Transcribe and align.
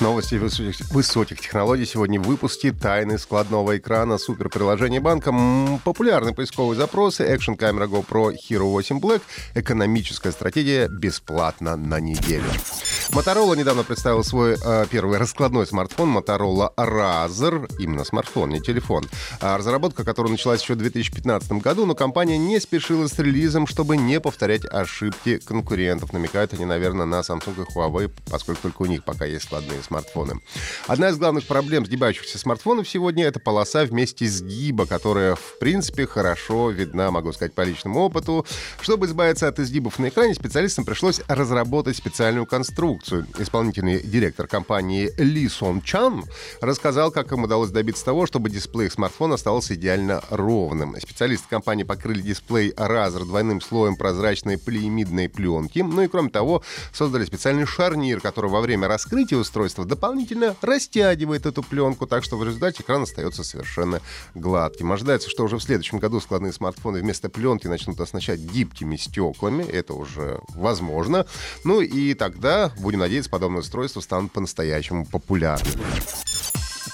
Новости 0.00 0.36
высоких, 0.36 0.90
высоких 0.90 1.40
технологий. 1.40 1.84
Сегодня 1.84 2.18
в 2.18 2.24
выпуске 2.24 2.72
«Тайны 2.72 3.18
складного 3.18 3.76
экрана 3.76 4.16
суперприложения 4.16 4.98
банка», 4.98 5.30
популярные 5.84 6.34
поисковые 6.34 6.74
запросы, 6.74 7.22
экшн-камера 7.24 7.86
GoPro 7.86 8.34
Hero 8.34 8.70
8 8.70 8.98
Black, 8.98 9.20
экономическая 9.54 10.32
стратегия 10.32 10.88
бесплатно 10.88 11.76
на 11.76 12.00
неделю. 12.00 12.50
Motorola 13.12 13.56
недавно 13.56 13.82
представил 13.82 14.22
свой 14.22 14.56
э, 14.62 14.86
первый 14.88 15.18
раскладной 15.18 15.66
смартфон 15.66 16.16
Motorola 16.16 16.72
Razr, 16.76 17.68
именно 17.80 18.04
смартфон, 18.04 18.50
не 18.50 18.60
телефон. 18.60 19.04
А 19.40 19.58
разработка, 19.58 20.04
которая 20.04 20.30
началась 20.30 20.62
еще 20.62 20.74
в 20.74 20.78
2015 20.78 21.50
году, 21.54 21.86
но 21.86 21.96
компания 21.96 22.38
не 22.38 22.60
спешила 22.60 23.08
с 23.08 23.18
релизом, 23.18 23.66
чтобы 23.66 23.96
не 23.96 24.20
повторять 24.20 24.64
ошибки 24.64 25.38
конкурентов. 25.38 26.12
Намекают 26.12 26.54
они, 26.54 26.64
наверное, 26.64 27.04
на 27.04 27.20
Samsung 27.20 27.66
и 27.66 27.76
Huawei, 27.76 28.12
поскольку 28.30 28.62
только 28.62 28.82
у 28.82 28.86
них 28.86 29.02
пока 29.02 29.24
есть 29.24 29.46
складные 29.46 29.82
смартфоны. 29.82 30.40
Одна 30.86 31.08
из 31.08 31.18
главных 31.18 31.48
проблем 31.48 31.86
сгибающихся 31.86 32.38
смартфонов 32.38 32.88
сегодня— 32.88 33.24
это 33.26 33.40
полоса 33.40 33.84
вместе 33.84 34.28
сгиба, 34.28 34.86
которая, 34.86 35.34
в 35.34 35.58
принципе, 35.58 36.06
хорошо 36.06 36.70
видна, 36.70 37.10
могу 37.10 37.32
сказать, 37.32 37.54
по 37.54 37.62
личному 37.62 38.02
опыту. 38.02 38.46
Чтобы 38.80 39.06
избавиться 39.06 39.48
от 39.48 39.58
изгибов 39.58 39.98
на 39.98 40.10
экране, 40.10 40.34
специалистам 40.34 40.84
пришлось 40.84 41.20
разработать 41.26 41.96
специальную 41.96 42.46
конструкцию. 42.46 42.99
Исполнительный 43.38 44.02
директор 44.02 44.46
компании 44.46 45.12
Ли 45.16 45.48
Сон 45.48 45.80
Чан 45.80 46.24
рассказал, 46.60 47.10
как 47.10 47.32
им 47.32 47.44
удалось 47.44 47.70
добиться 47.70 48.04
того, 48.04 48.26
чтобы 48.26 48.50
дисплей 48.50 48.90
смартфона 48.90 49.34
оставался 49.34 49.74
идеально 49.74 50.22
ровным. 50.30 50.96
Специалисты 51.00 51.48
компании 51.48 51.84
покрыли 51.84 52.20
дисплей 52.20 52.70
Razer 52.70 53.24
двойным 53.24 53.60
слоем 53.60 53.96
прозрачной 53.96 54.58
полиэмидной 54.58 55.28
пленки. 55.28 55.80
Ну 55.80 56.02
и 56.02 56.08
кроме 56.08 56.30
того, 56.30 56.62
создали 56.92 57.24
специальный 57.24 57.66
шарнир, 57.66 58.20
который 58.20 58.50
во 58.50 58.60
время 58.60 58.88
раскрытия 58.88 59.38
устройства 59.38 59.84
дополнительно 59.84 60.54
растягивает 60.60 61.46
эту 61.46 61.62
пленку, 61.62 62.06
так 62.06 62.22
что 62.24 62.36
в 62.36 62.44
результате 62.44 62.82
экран 62.82 63.02
остается 63.02 63.44
совершенно 63.44 64.00
гладким. 64.34 64.92
Ожидается, 64.92 65.30
что 65.30 65.44
уже 65.44 65.56
в 65.56 65.62
следующем 65.62 65.98
году 65.98 66.20
складные 66.20 66.52
смартфоны 66.52 67.00
вместо 67.00 67.28
пленки 67.28 67.66
начнут 67.66 68.00
оснащать 68.00 68.40
гибкими 68.40 68.96
стеклами. 68.96 69.62
Это 69.62 69.94
уже 69.94 70.40
возможно. 70.50 71.26
Ну 71.64 71.80
и 71.80 72.14
тогда, 72.14 72.72
будем 72.80 73.00
надеяться, 73.00 73.30
подобные 73.30 73.60
устройства 73.60 74.00
станут 74.00 74.32
по-настоящему 74.32 75.06
популярными. 75.06 76.29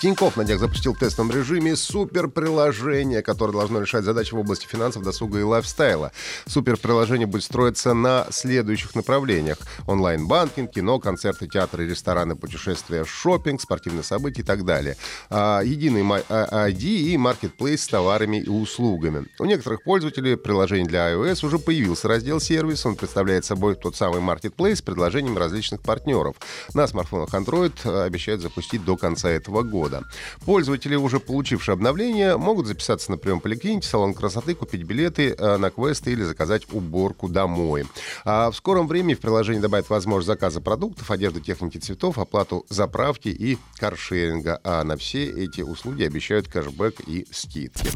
Тинькофф 0.01 0.37
на 0.37 0.45
днях 0.45 0.61
запустил 0.61 0.93
в 0.93 0.99
тестовом 0.99 1.31
режиме 1.31 1.75
суперприложение, 1.75 3.23
которое 3.23 3.53
должно 3.53 3.81
решать 3.81 4.05
задачи 4.05 4.35
в 4.35 4.39
области 4.39 4.67
финансов, 4.67 5.03
досуга 5.03 5.39
и 5.39 5.43
лайфстайла. 5.43 6.13
Суперприложение 6.47 7.27
будет 7.27 7.45
строиться 7.45 7.95
на 7.95 8.27
следующих 8.31 8.95
направлениях. 8.95 9.57
Онлайн-банкинг, 9.87 10.71
кино, 10.71 10.99
концерты, 10.99 11.49
театры, 11.49 11.87
рестораны, 11.87 12.37
путешествия, 12.37 13.05
шопинг, 13.07 13.63
спортивные 13.63 14.03
события 14.03 14.43
и 14.43 14.45
так 14.45 14.67
далее. 14.67 14.97
А, 15.31 15.63
единый 15.63 16.03
ID 16.03 16.83
и 16.83 17.17
маркетплейс 17.17 17.83
с 17.83 17.89
товарами 17.89 18.39
и 18.39 18.49
услугами. 18.49 19.27
У 19.39 19.47
некоторых 19.47 19.83
пользователей 19.83 20.37
приложений 20.37 20.89
для 20.89 21.13
iOS 21.13 21.47
уже 21.47 21.59
появился 21.59 22.09
раздел 22.09 22.39
сервис. 22.39 22.85
Он 22.85 22.97
представляет 22.97 23.47
собой 23.47 23.77
тот 23.77 23.97
самый 23.97 24.21
маркетплейс 24.21 24.79
с 24.79 24.83
предложениями 24.83 25.39
различных 25.39 25.81
партнеров. 25.81 26.37
На 26.75 26.87
смартфонах 26.87 27.31
Android 27.31 28.05
обещают 28.05 28.43
запустить 28.43 28.85
до 28.85 28.97
конца 28.99 29.31
этого 29.31 29.63
года. 29.63 29.86
Пользователи, 30.45 30.97
уже 30.97 31.21
получившие 31.21 31.75
обновление, 31.75 32.37
могут 32.37 32.67
записаться 32.67 33.11
на 33.11 33.19
прием 33.19 33.41
в 33.41 33.43
поликлинике, 33.43 33.87
салон 33.87 34.15
красоты, 34.15 34.55
купить 34.55 34.83
билеты 34.83 35.35
э, 35.37 35.57
на 35.57 35.71
квесты 35.71 36.13
или 36.13 36.23
заказать 36.23 36.63
уборку 36.73 37.29
домой. 37.29 37.87
А 38.25 38.51
в 38.51 38.57
скором 38.57 38.87
времени 38.89 39.15
в 39.15 39.21
приложении 39.21 39.61
добавят 39.61 39.89
возможность 39.91 40.27
заказа 40.27 40.61
продуктов, 40.61 41.11
одежды, 41.11 41.41
техники, 41.41 41.79
цветов, 41.79 42.19
оплату 42.19 42.65
заправки 42.69 43.29
и 43.29 43.59
каршеринга. 43.79 44.61
А 44.65 44.85
на 44.85 44.97
все 44.97 45.25
эти 45.25 45.61
услуги 45.61 46.03
обещают 46.03 46.49
кэшбэк 46.49 47.01
и 47.07 47.27
скидки. 47.31 47.89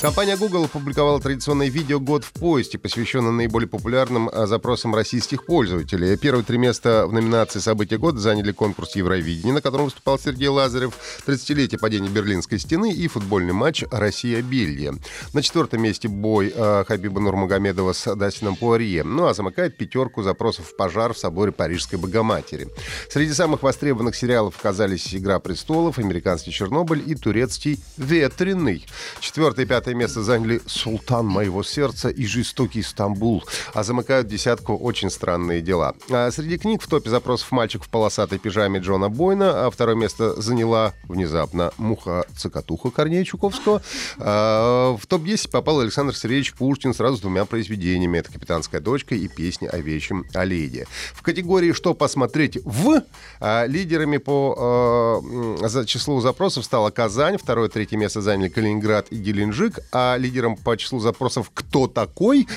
Компания 0.00 0.36
Google 0.36 0.66
опубликовала 0.66 1.20
традиционное 1.20 1.68
видео 1.68 1.98
«Год 1.98 2.24
в 2.24 2.32
поиске», 2.32 2.78
посвященное 2.78 3.32
наиболее 3.32 3.68
популярным 3.68 4.28
э, 4.28 4.46
запросам 4.46 4.94
российских 4.94 5.44
пользователей. 5.44 6.16
Первые 6.16 6.44
три 6.44 6.56
места 6.56 7.06
в 7.08 7.12
номинации 7.12 7.58
«События 7.58 7.98
года» 7.98 8.20
заняли 8.20 8.52
конкурс 8.52 8.94
Евровидения, 8.94 9.52
на 9.52 9.60
котором 9.60 9.86
выступал 9.86 10.16
Сергей 10.18 10.46
Лазарев, 10.46 10.94
30-летие 11.26 11.78
падения 11.78 12.08
Берлинской 12.08 12.58
стены 12.58 12.92
и 12.92 13.08
футбольный 13.08 13.52
матч 13.52 13.84
«Россия-Бельгия». 13.90 14.94
На 15.32 15.42
четвертом 15.42 15.82
месте 15.82 16.08
бой 16.08 16.52
э, 16.54 16.84
Хабиба 16.86 17.20
Нурмагомедова 17.20 17.92
с 17.92 18.14
Дастином 18.14 18.56
Пуарье. 18.56 19.04
Ну 19.04 19.26
а 19.26 19.34
замыкает 19.34 19.76
пятерку 19.76 20.22
запросов 20.22 20.76
«Пожар 20.76 21.14
в 21.14 21.18
соборе 21.18 21.52
Парижской 21.52 21.98
Богоматери». 21.98 22.68
Среди 23.08 23.32
самых 23.32 23.62
востребованных 23.62 24.16
сериалов 24.16 24.58
оказались 24.58 25.14
«Игра 25.14 25.38
престолов», 25.38 25.98
«Американский 25.98 26.50
Чернобыль» 26.50 27.02
и 27.06 27.14
турецкий 27.14 27.80
«Ветреный». 27.96 28.86
Четвертое 29.20 29.62
и 29.62 29.66
пятое 29.66 29.94
место 29.94 30.22
заняли 30.22 30.60
«Султан 30.66 31.26
моего 31.26 31.62
сердца» 31.62 32.08
и 32.08 32.26
«Жестокий 32.26 32.82
Стамбул», 32.82 33.44
а 33.74 33.82
замыкают 33.82 34.28
десятку 34.28 34.76
«Очень 34.76 35.10
странные 35.10 35.60
дела». 35.60 35.94
А 36.10 36.30
среди 36.30 36.58
книг 36.58 36.82
в 36.82 36.88
топе 36.88 37.10
запросов 37.10 37.50
«Мальчик 37.50 37.84
в 37.84 37.88
полосатой 37.88 38.38
пижаме» 38.38 38.80
Джона 38.80 39.08
Бойна, 39.08 39.66
а 39.66 39.70
второе 39.70 39.96
место 39.96 40.40
заняла 40.40 40.94
внезапно 41.08 41.72
муха-цокотуха 41.78 42.90
Корнея 42.90 43.24
Чуковского. 43.24 43.82
А, 44.18 44.96
в 44.96 45.06
топ-10 45.06 45.50
попал 45.50 45.80
Александр 45.80 46.14
Сергеевич 46.14 46.54
Пушкин 46.54 46.94
сразу 46.94 47.16
с 47.16 47.20
двумя 47.20 47.44
произведениями. 47.44 48.18
Это 48.18 48.32
«Капитанская 48.32 48.80
дочка» 48.80 49.14
и 49.14 49.28
«Песня 49.28 49.68
о 49.68 49.78
вещем 49.78 50.24
Олеге». 50.34 50.86
В 51.14 51.22
категории 51.22 51.72
«Что 51.72 51.94
посмотреть 51.94 52.58
в» 52.64 53.02
а, 53.40 53.66
лидерами 53.66 54.18
по 54.18 55.22
а, 55.62 55.68
за 55.68 55.86
числу 55.86 56.20
запросов 56.20 56.64
стала 56.64 56.90
Казань, 56.90 57.38
второе, 57.38 57.68
третье 57.68 57.96
место 57.96 58.20
заняли 58.20 58.48
Калининград 58.48 59.08
и 59.10 59.16
Геленджик, 59.16 59.78
а 59.92 60.16
лидером 60.16 60.56
по 60.56 60.76
числу 60.76 61.00
запросов 61.00 61.50
«Кто 61.52 61.86
такой?» 61.86 62.48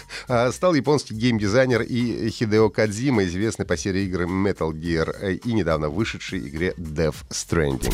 стал 0.51 0.73
японский 0.73 1.13
геймдизайнер 1.15 1.81
и 1.81 2.29
Хидео 2.29 2.69
Кадзима, 2.69 3.23
известный 3.25 3.65
по 3.65 3.77
серии 3.77 4.03
игр 4.03 4.23
Metal 4.23 4.71
Gear 4.71 5.35
и 5.35 5.53
недавно 5.53 5.89
вышедшей 5.89 6.39
игре 6.47 6.73
Death 6.77 7.15
Stranding. 7.29 7.93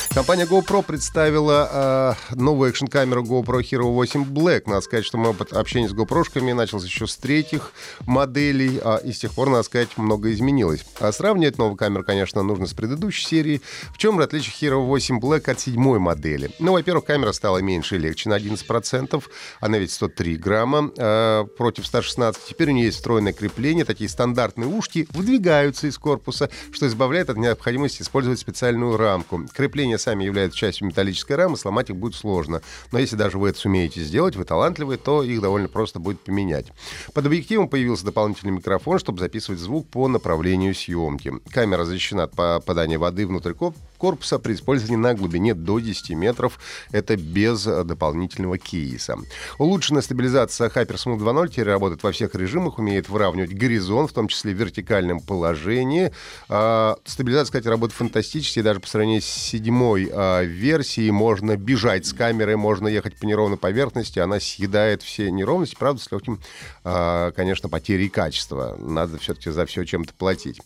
Компания 0.13 0.43
GoPro 0.43 0.83
представила 0.83 2.17
э, 2.31 2.35
новую 2.35 2.69
экшн-камеру 2.69 3.23
GoPro 3.23 3.61
Hero 3.61 3.93
8 3.93 4.25
Black. 4.25 4.63
Надо 4.65 4.81
сказать, 4.81 5.05
что 5.05 5.17
мой 5.17 5.29
опыт 5.29 5.53
общения 5.53 5.87
с 5.87 5.93
GoPro-шками 5.93 6.51
начался 6.51 6.85
еще 6.85 7.07
с 7.07 7.15
третьих 7.15 7.71
моделей, 8.05 8.81
а, 8.83 8.97
и 8.97 9.13
с 9.13 9.19
тех 9.19 9.31
пор, 9.31 9.49
надо 9.49 9.63
сказать, 9.63 9.97
много 9.97 10.33
изменилось. 10.33 10.83
А 10.99 11.13
сравнивать 11.13 11.57
новую 11.57 11.77
камеру, 11.77 12.03
конечно, 12.03 12.43
нужно 12.43 12.67
с 12.67 12.73
предыдущей 12.73 13.25
серией. 13.25 13.61
В 13.93 13.97
чем 13.97 14.17
же 14.17 14.23
отличие 14.23 14.53
Hero 14.69 14.85
8 14.85 15.19
Black 15.19 15.49
от 15.49 15.61
седьмой 15.61 15.99
модели? 15.99 16.51
Ну, 16.59 16.73
во-первых, 16.73 17.05
камера 17.05 17.31
стала 17.31 17.59
меньше 17.59 17.95
и 17.95 17.99
легче 17.99 18.27
на 18.27 18.37
11%. 18.37 19.23
Она 19.61 19.77
ведь 19.77 19.93
103 19.93 20.35
грамма 20.35 20.91
э, 20.97 21.45
против 21.57 21.87
116. 21.87 22.43
Теперь 22.49 22.71
у 22.71 22.73
нее 22.73 22.87
есть 22.87 22.97
встроенное 22.97 23.31
крепление. 23.31 23.85
Такие 23.85 24.09
стандартные 24.09 24.67
ушки 24.67 25.07
выдвигаются 25.13 25.87
из 25.87 25.97
корпуса, 25.97 26.49
что 26.73 26.85
избавляет 26.85 27.29
от 27.29 27.37
необходимости 27.37 28.01
использовать 28.01 28.39
специальную 28.39 28.97
рамку. 28.97 29.47
Крепления 29.55 30.00
сами 30.01 30.23
являются 30.23 30.59
частью 30.59 30.87
металлической 30.87 31.33
рамы, 31.33 31.57
сломать 31.57 31.89
их 31.89 31.95
будет 31.95 32.15
сложно. 32.15 32.61
Но 32.91 32.99
если 32.99 33.15
даже 33.15 33.37
вы 33.37 33.49
это 33.49 33.59
сумеете 33.59 34.01
сделать, 34.01 34.35
вы 34.35 34.43
талантливый, 34.43 34.97
то 34.97 35.23
их 35.23 35.41
довольно 35.41 35.67
просто 35.67 35.99
будет 35.99 36.19
поменять. 36.19 36.67
Под 37.13 37.25
объективом 37.25 37.69
появился 37.69 38.05
дополнительный 38.05 38.53
микрофон, 38.53 38.99
чтобы 38.99 39.19
записывать 39.19 39.59
звук 39.59 39.87
по 39.89 40.07
направлению 40.07 40.75
съемки. 40.75 41.33
Камера 41.51 41.85
защищена 41.85 42.23
от 42.23 42.35
попадания 42.35 42.97
воды 42.97 43.25
внутрь 43.27 43.53
корпуса 44.01 44.39
при 44.39 44.53
использовании 44.53 44.95
на 44.95 45.13
глубине 45.13 45.53
до 45.53 45.77
10 45.77 46.09
метров. 46.11 46.59
Это 46.91 47.15
без 47.15 47.65
дополнительного 47.65 48.57
кейса. 48.57 49.15
Улучшенная 49.59 50.01
стабилизация 50.01 50.69
Hypersmooth 50.69 51.19
2.0 51.19 51.49
теперь 51.49 51.67
работает 51.67 52.01
во 52.01 52.11
всех 52.11 52.33
режимах, 52.33 52.79
умеет 52.79 53.09
выравнивать 53.09 53.53
горизонт, 53.53 54.09
в 54.09 54.13
том 54.13 54.27
числе 54.27 54.53
в 54.53 54.57
вертикальном 54.57 55.19
положении. 55.19 56.11
А, 56.49 56.97
стабилизация, 57.05 57.45
кстати, 57.45 57.67
работает 57.67 57.95
фантастически, 57.95 58.63
даже 58.63 58.79
по 58.79 58.87
сравнению 58.87 59.21
с 59.21 59.25
седьмой 59.25 60.09
а, 60.11 60.41
версией 60.41 61.11
можно 61.11 61.55
бежать 61.55 62.07
с 62.07 62.13
камерой, 62.13 62.55
можно 62.55 62.87
ехать 62.87 63.17
по 63.17 63.25
неровной 63.25 63.57
поверхности, 63.57 64.17
она 64.17 64.39
съедает 64.39 65.03
все 65.03 65.29
неровности, 65.29 65.75
правда, 65.77 66.01
с 66.01 66.11
легким, 66.11 66.39
а, 66.83 67.31
конечно, 67.33 67.69
потерей 67.69 68.09
качества. 68.09 68.75
Надо 68.79 69.19
все-таки 69.19 69.51
за 69.51 69.67
все 69.67 69.83
чем-то 69.83 70.13
платить. 70.15 70.59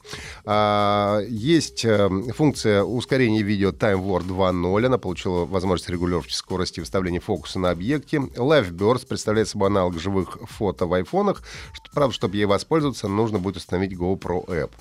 Есть 0.46 1.86
а, 1.86 2.10
функция 2.34 2.84
ускорения 2.84 3.25
обновление 3.26 3.44
видео 3.44 3.72
Time 3.72 4.06
War 4.06 4.26
2.0. 4.26 4.86
Она 4.86 4.98
получила 4.98 5.46
возможность 5.46 5.90
регулировки 5.90 6.32
скорости 6.32 6.80
выставления 6.80 7.20
фокуса 7.20 7.60
на 7.60 7.72
объекте. 7.72 8.18
Live 8.18 8.72
Burst 8.72 9.08
представляет 9.08 9.48
собой 9.48 9.70
аналог 9.70 10.00
живых 10.00 10.38
фото 10.44 10.86
в 10.86 10.94
айфонах. 10.94 11.42
Правда, 11.94 12.14
чтобы 12.14 12.36
ей 12.36 12.46
воспользоваться, 12.46 13.08
нужно 13.08 13.40
будет 13.40 13.58
установить 13.58 13.94
GoPro 13.94 14.46
App. 14.48 14.72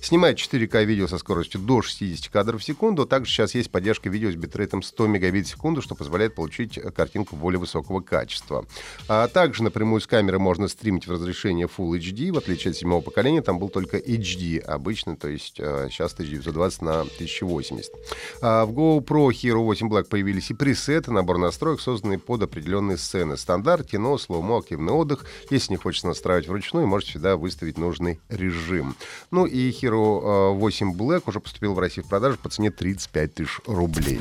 Снимает 0.00 0.38
4К 0.38 0.84
видео 0.84 1.06
со 1.06 1.18
скоростью 1.18 1.60
до 1.60 1.82
60 1.82 2.32
кадров 2.32 2.60
в 2.60 2.64
секунду. 2.64 3.06
Также 3.06 3.30
сейчас 3.30 3.54
есть 3.54 3.70
поддержка 3.70 4.08
видео 4.08 4.30
с 4.32 4.34
битрейтом 4.34 4.82
100 4.82 5.06
мегабит 5.06 5.46
в 5.46 5.50
секунду, 5.50 5.80
что 5.80 5.94
позволяет 5.94 6.34
получить 6.34 6.80
картинку 6.94 7.36
более 7.36 7.60
высокого 7.60 8.00
качества. 8.00 8.66
А 9.08 9.28
также 9.28 9.62
напрямую 9.62 10.00
с 10.00 10.06
камеры 10.06 10.38
можно 10.38 10.66
стримить 10.66 11.06
в 11.06 11.12
разрешение 11.12 11.68
Full 11.68 11.98
HD. 11.98 12.32
В 12.32 12.38
отличие 12.38 12.72
от 12.72 12.76
седьмого 12.76 13.00
поколения, 13.00 13.42
там 13.42 13.58
был 13.58 13.68
только 13.68 13.98
HD 13.98 14.58
обычно, 14.58 15.16
то 15.16 15.28
есть 15.28 15.56
сейчас 15.56 16.14
1920 16.14 16.82
на 16.82 17.00
1080. 17.02 17.91
А 18.40 18.66
в 18.66 18.72
GoPro 18.72 19.28
Hero 19.28 19.62
8 19.64 19.88
Black 19.88 20.04
появились 20.08 20.50
и 20.50 20.54
пресеты, 20.54 21.12
набор 21.12 21.38
настроек, 21.38 21.80
созданные 21.80 22.18
под 22.18 22.42
определенные 22.42 22.98
сцены. 22.98 23.36
Стандарт, 23.36 23.88
кино, 23.88 24.18
slow-mo, 24.18 24.58
активный 24.58 24.92
отдых. 24.92 25.24
Если 25.50 25.72
не 25.72 25.76
хочется 25.76 26.08
настраивать 26.08 26.48
вручную, 26.48 26.86
можете 26.86 27.12
всегда 27.12 27.36
выставить 27.36 27.78
нужный 27.78 28.20
режим. 28.28 28.96
Ну 29.30 29.46
и 29.46 29.70
Hero 29.70 30.54
8 30.54 30.96
Black 30.96 31.22
уже 31.26 31.40
поступил 31.40 31.74
в 31.74 31.78
Россию 31.78 32.04
в 32.06 32.08
продажу 32.08 32.38
по 32.42 32.48
цене 32.48 32.70
35 32.70 33.34
тысяч 33.34 33.60
рублей. 33.66 34.20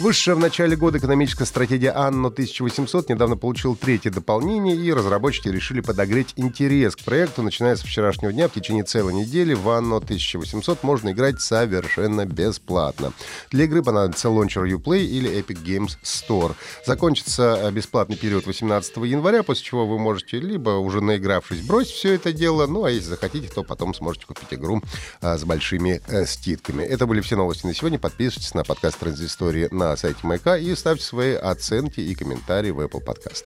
Высшая 0.00 0.34
в 0.34 0.40
начале 0.40 0.74
года 0.74 0.98
экономическая 0.98 1.44
стратегия 1.44 1.92
Анно 1.92 2.26
1800 2.26 3.10
недавно 3.10 3.36
получила 3.36 3.76
третье 3.76 4.10
дополнение, 4.10 4.74
и 4.74 4.92
разработчики 4.92 5.46
решили 5.46 5.80
подогреть 5.82 6.32
интерес 6.34 6.96
к 6.96 7.04
проекту. 7.04 7.42
Начиная 7.42 7.76
с 7.76 7.82
вчерашнего 7.82 8.32
дня, 8.32 8.48
в 8.48 8.52
течение 8.52 8.82
целой 8.82 9.14
недели 9.14 9.54
в 9.54 9.68
Анно 9.70 9.98
1800 9.98 10.82
можно 10.82 11.12
играть 11.12 11.40
совершенно 11.40 12.26
бесплатно. 12.26 13.12
Для 13.52 13.64
игры 13.64 13.84
понадобится 13.84 14.30
лончер 14.30 14.64
Uplay 14.64 15.04
или 15.04 15.30
Epic 15.30 15.64
Games 15.64 15.96
Store. 16.02 16.56
Закончится 16.84 17.70
бесплатный 17.72 18.16
период 18.16 18.46
18 18.46 18.96
января, 18.96 19.44
после 19.44 19.62
чего 19.62 19.86
вы 19.86 20.00
можете 20.00 20.40
либо 20.40 20.70
уже 20.70 21.02
наигравшись 21.02 21.64
бросить 21.64 21.94
все 21.94 22.14
это 22.14 22.32
дело, 22.32 22.66
ну 22.66 22.82
а 22.82 22.90
если 22.90 23.10
захотите, 23.10 23.48
то 23.48 23.62
потом 23.62 23.94
сможете 23.94 24.26
купить 24.26 24.52
игру 24.52 24.82
а, 25.20 25.38
с 25.38 25.44
большими 25.44 26.02
а, 26.08 26.26
скидками. 26.26 26.82
Это 26.82 27.06
были 27.06 27.20
все 27.20 27.36
новости 27.36 27.64
на 27.64 27.74
сегодня. 27.74 28.00
Подписывайтесь 28.00 28.54
на 28.54 28.64
подкаст 28.64 28.98
Транзистории 28.98 29.68
на 29.90 29.96
сайте 29.96 30.20
Маяка 30.22 30.56
и 30.56 30.74
ставьте 30.74 31.04
свои 31.04 31.34
оценки 31.34 32.00
и 32.00 32.14
комментарии 32.14 32.70
в 32.70 32.80
Apple 32.80 33.04
Podcast. 33.04 33.44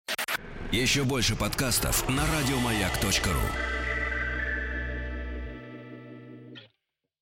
Еще 0.73 1.05
больше 1.05 1.37
подкастов 1.37 2.09
на 2.09 2.23
радиомаяк.ру 2.23 3.80